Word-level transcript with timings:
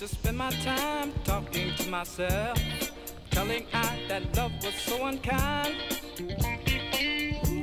to 0.00 0.08
spend 0.08 0.38
my 0.38 0.50
time 0.64 1.12
talking 1.24 1.74
to 1.76 1.90
myself, 1.90 2.58
telling 3.30 3.66
I 3.74 4.00
that 4.08 4.34
love 4.34 4.52
was 4.64 4.74
so 4.74 5.04
unkind. 5.04 5.74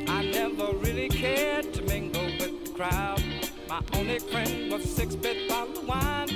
I 0.08 0.24
never 0.32 0.72
really 0.74 1.10
cared 1.10 1.74
to 1.74 1.82
mingle 1.82 2.26
with 2.26 2.66
the 2.66 2.72
crowd. 2.76 3.24
My 3.68 3.82
only 3.96 4.20
friend 4.20 4.72
was 4.72 4.84
six 4.84 5.16
bit 5.16 5.50
bottle 5.50 5.80
of 5.80 5.88
wine. 5.88 6.30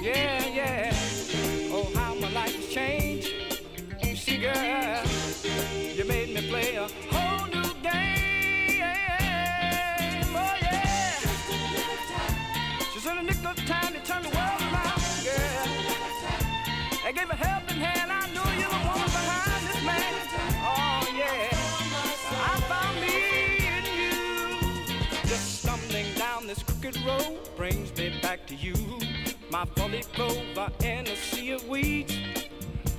Yeah, 0.00 0.46
yeah. 0.46 0.90
Oh, 1.70 1.86
how 1.94 2.14
my 2.14 2.32
life 2.32 2.56
has 2.56 2.68
changed. 2.68 3.34
You 4.02 4.16
see, 4.16 4.38
girl, 4.38 5.04
you 5.96 6.04
made 6.06 6.34
me 6.34 6.48
play 6.48 6.76
a 6.76 6.88
whole 7.10 7.46
new 7.48 7.74
game. 7.82 8.80
Oh, 10.34 10.56
yeah. 10.62 11.20
She's 12.94 13.04
in 13.04 13.18
a 13.18 13.22
nickel 13.22 13.52
time 13.66 13.92
to 13.92 14.00
turn 14.00 14.22
the 14.22 14.30
world. 14.30 14.59
I 17.10 17.12
gave 17.12 17.28
a 17.28 17.34
helping 17.34 17.76
hand. 17.76 18.12
I 18.12 18.24
you 18.56 18.68
woman 18.86 19.10
behind 19.10 19.66
this 19.66 19.82
man. 19.84 20.14
Oh, 20.62 21.02
yeah. 21.12 21.48
I 22.46 22.60
found 22.70 23.00
me 23.00 23.16
you. 23.98 25.28
Just 25.28 25.60
stumbling 25.60 26.06
down 26.14 26.46
this 26.46 26.62
crooked 26.62 26.96
road 27.04 27.40
brings 27.56 27.92
me 27.96 28.12
back 28.22 28.46
to 28.46 28.54
you. 28.54 28.76
My 29.50 29.64
in 30.84 31.08
a 31.08 31.16
sea 31.16 31.50
of 31.50 31.68
weeds. 31.68 32.16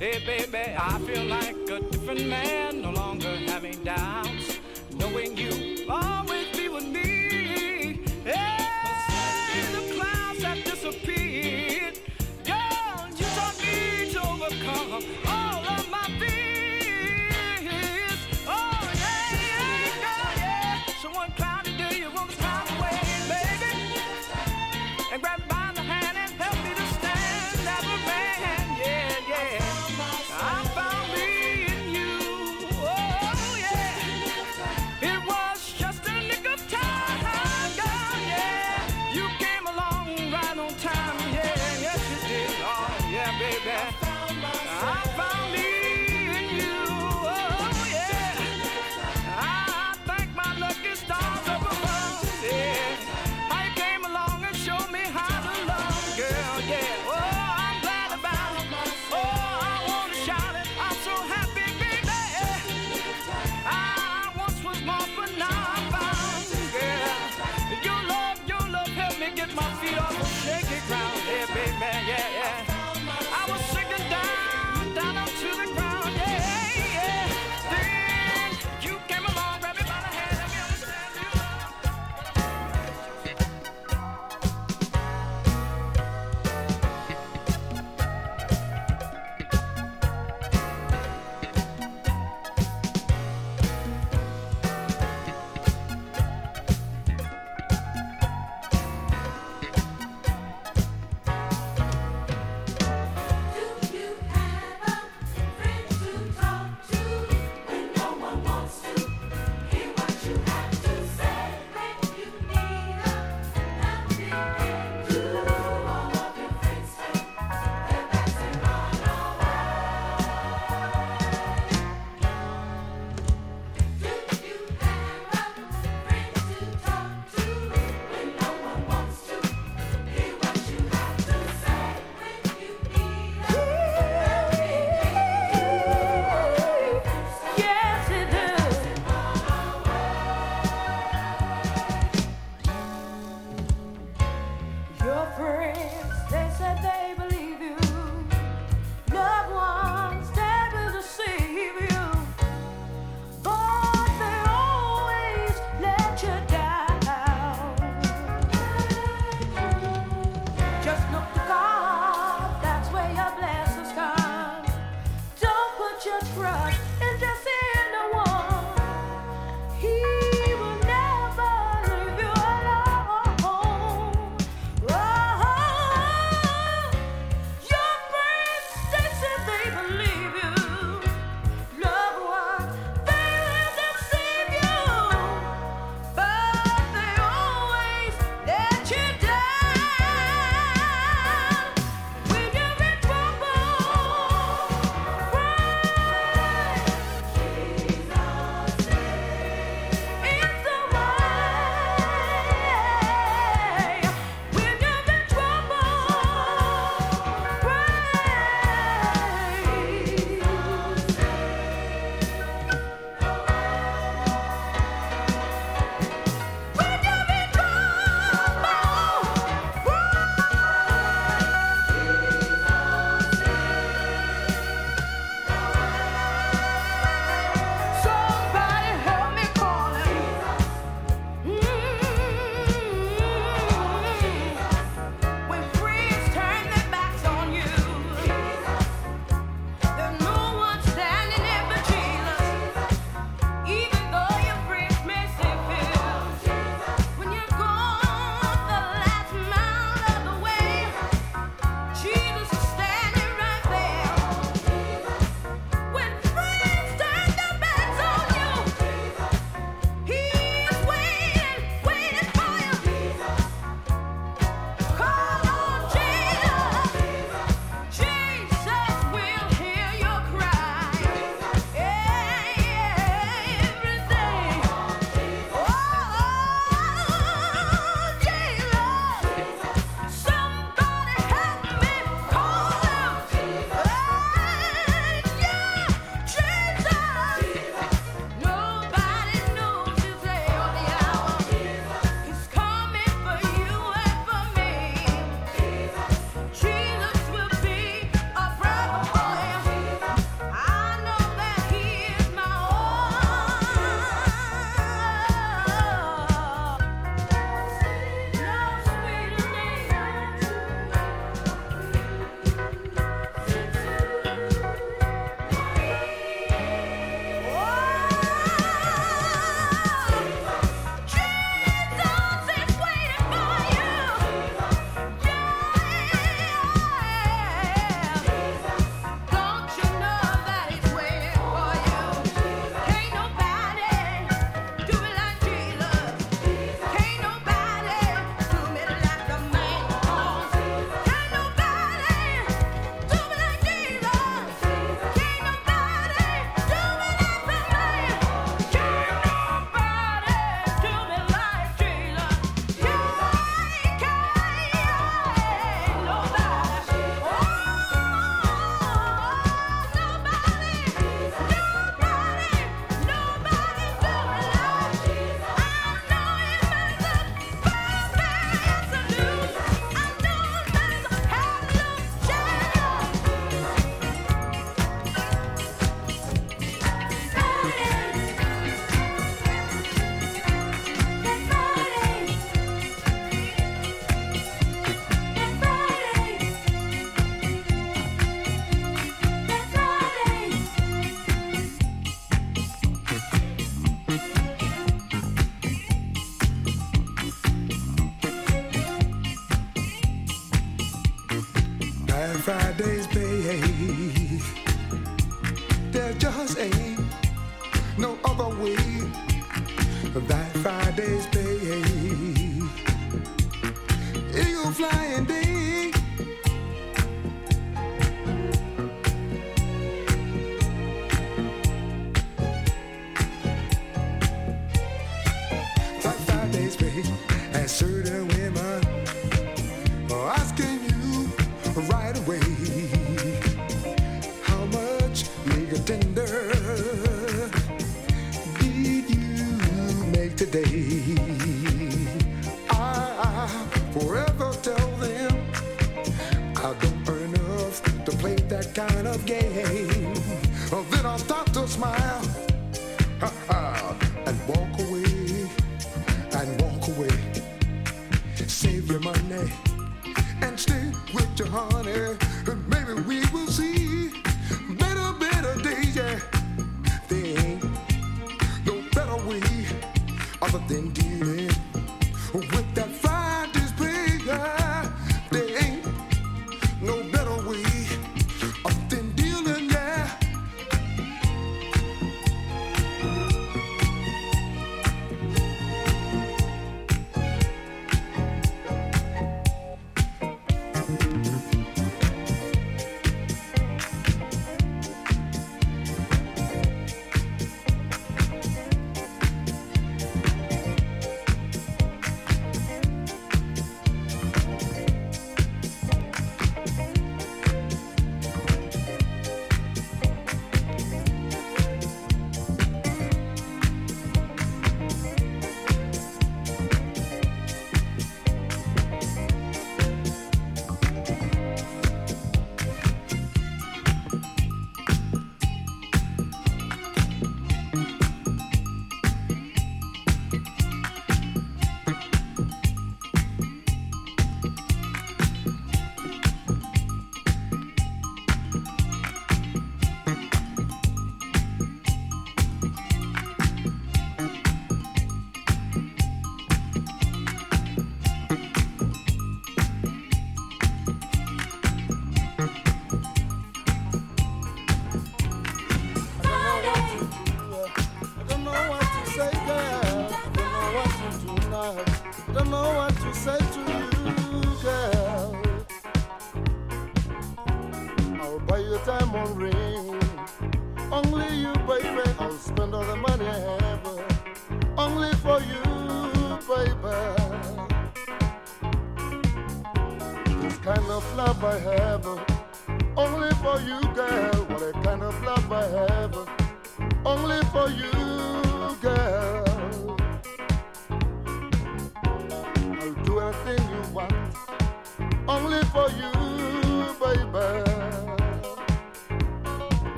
Hey, 0.00 0.20
baby, 0.26 0.74
I 0.76 0.98
feel 1.06 1.26
like 1.26 1.54
a 1.70 1.78
different 1.78 2.26
man, 2.26 2.82
no 2.82 2.90
longer 2.90 3.36
having 3.46 3.80
doubts, 3.84 4.58
knowing 4.92 5.36
you 5.36 5.86
always 5.88 6.39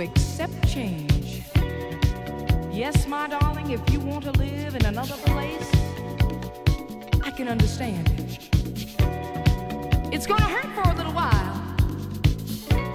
accept 0.00 0.68
change. 0.68 1.42
Yes, 2.70 3.06
my 3.06 3.26
darling, 3.28 3.70
if 3.70 3.80
you 3.92 4.00
want 4.00 4.24
to 4.24 4.30
live 4.32 4.76
in 4.76 4.84
another 4.86 5.16
place, 5.16 5.70
I 7.24 7.30
can 7.30 7.48
understand 7.48 8.08
it. 8.18 8.38
It's 10.12 10.26
gonna 10.26 10.44
hurt 10.44 10.70
for 10.74 10.90
a 10.90 10.94
little 10.94 11.12
while, 11.12 11.60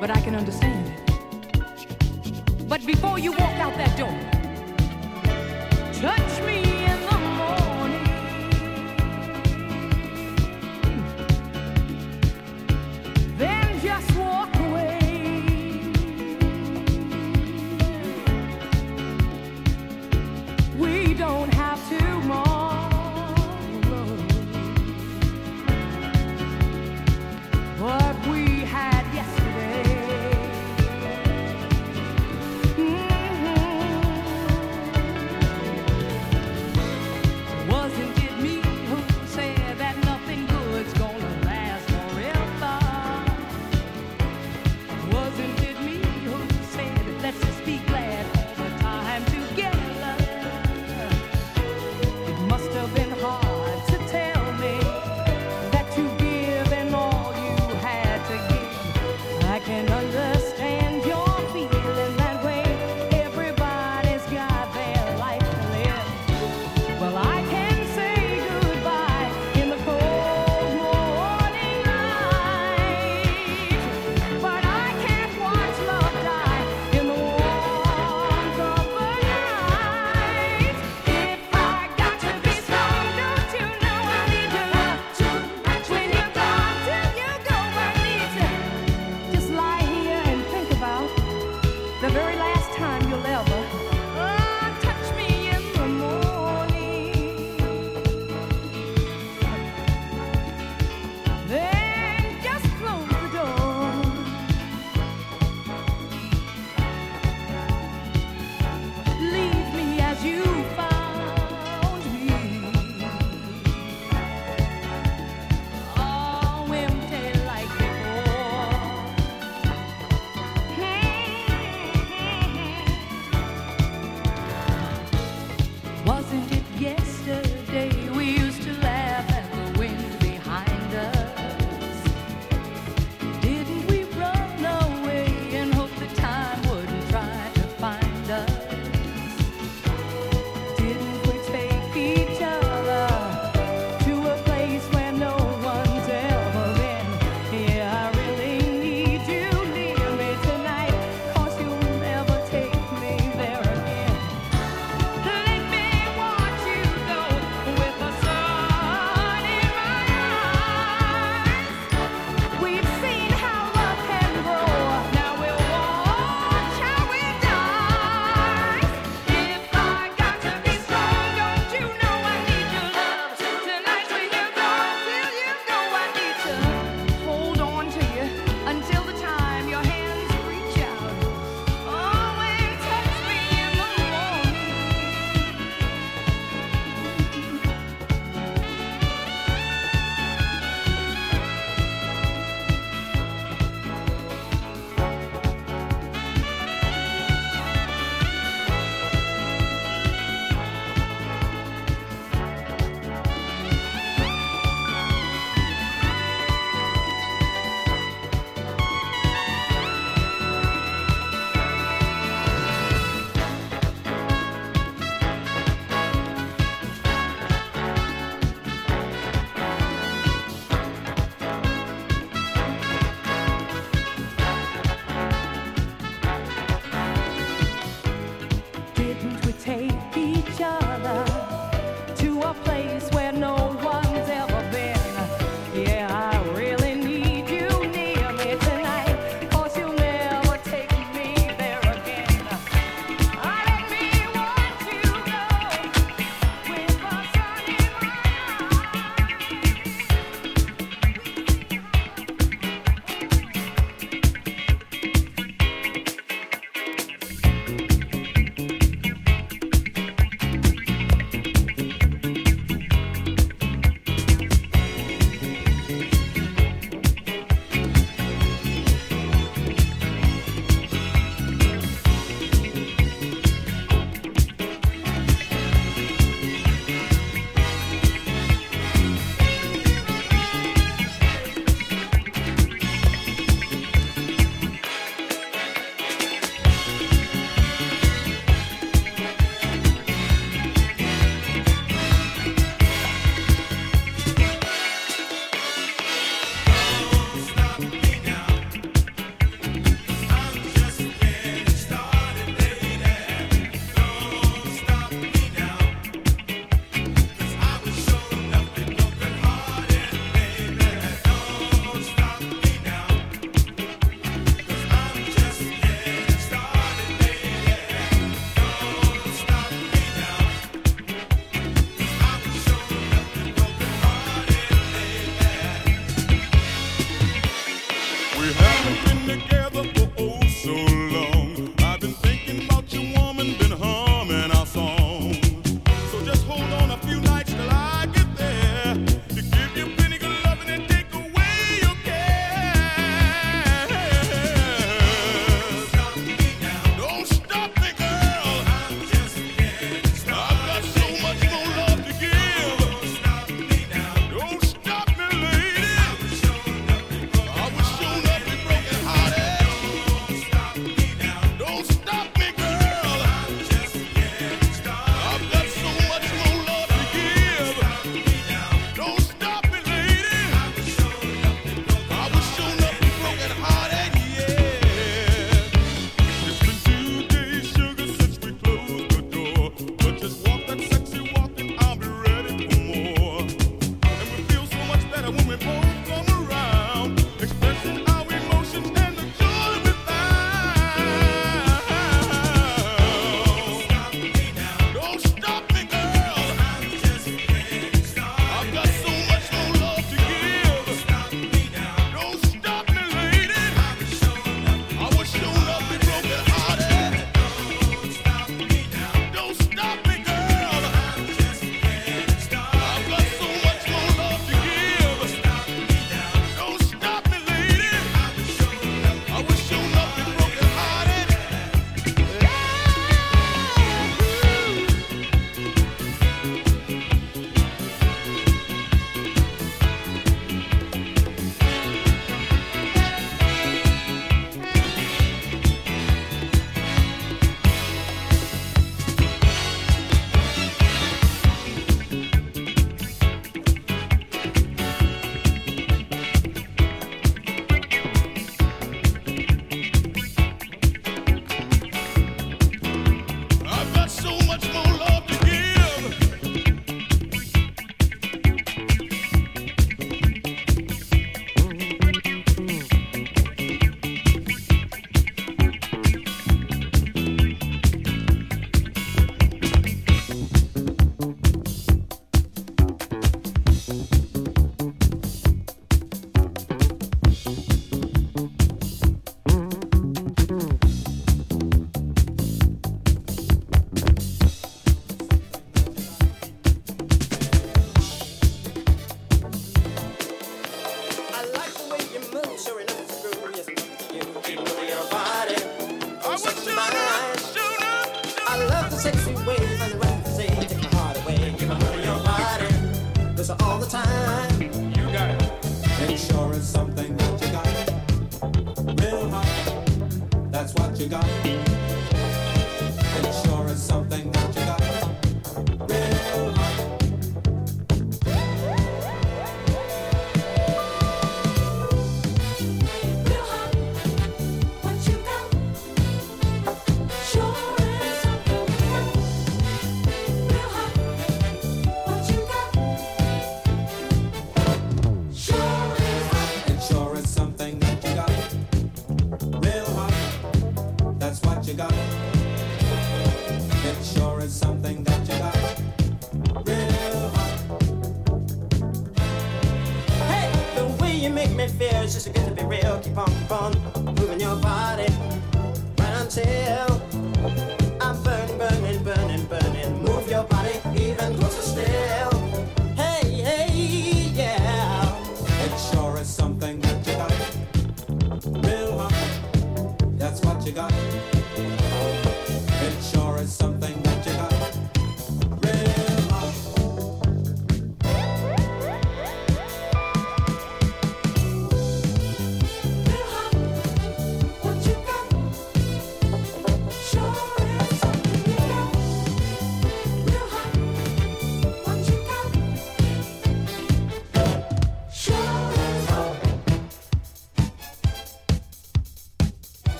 but 0.00 0.10
I 0.10 0.20
can 0.20 0.34
understand 0.34 0.86
it. 0.88 0.98
But 2.68 2.84
before 2.86 3.18
you 3.18 3.32
walk 3.32 3.56
out 3.60 3.76
that 3.76 3.96
door, 3.96 4.18
touch 5.92 6.42
me. 6.46 6.75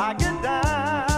I 0.00 0.14
get 0.14 0.42
down. 0.42 1.09